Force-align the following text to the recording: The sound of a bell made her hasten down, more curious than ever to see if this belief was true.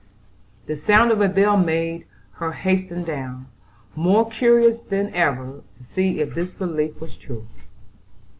The 0.65 0.75
sound 0.75 1.11
of 1.11 1.21
a 1.21 1.29
bell 1.29 1.57
made 1.57 2.07
her 2.39 2.53
hasten 2.53 3.03
down, 3.03 3.45
more 3.95 4.27
curious 4.27 4.79
than 4.79 5.13
ever 5.13 5.61
to 5.77 5.83
see 5.83 6.19
if 6.21 6.33
this 6.33 6.53
belief 6.55 6.99
was 6.99 7.15
true. 7.15 7.45